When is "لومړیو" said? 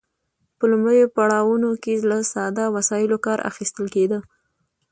0.71-1.11